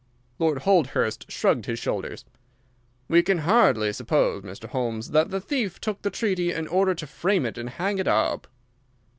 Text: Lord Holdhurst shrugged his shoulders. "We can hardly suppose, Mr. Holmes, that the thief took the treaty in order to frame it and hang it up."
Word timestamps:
Lord 0.39 0.63
Holdhurst 0.63 1.29
shrugged 1.31 1.67
his 1.67 1.77
shoulders. 1.77 2.25
"We 3.07 3.21
can 3.21 3.37
hardly 3.37 3.93
suppose, 3.93 4.41
Mr. 4.41 4.67
Holmes, 4.67 5.11
that 5.11 5.29
the 5.29 5.39
thief 5.39 5.79
took 5.79 6.01
the 6.01 6.09
treaty 6.09 6.51
in 6.51 6.67
order 6.67 6.95
to 6.95 7.05
frame 7.05 7.45
it 7.45 7.55
and 7.59 7.69
hang 7.69 7.99
it 7.99 8.07
up." 8.07 8.47